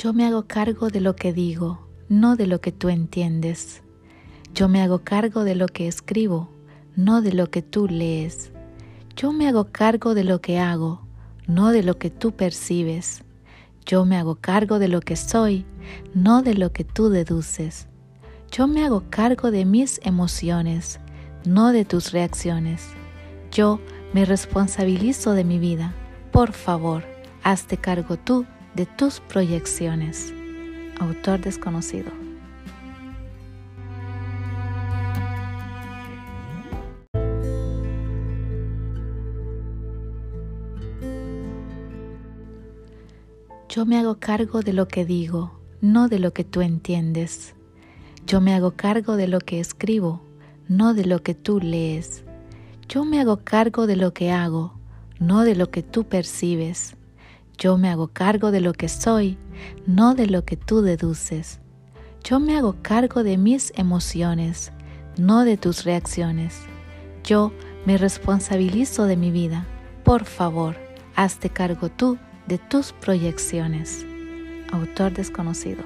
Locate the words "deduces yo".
17.08-18.68, 60.80-62.38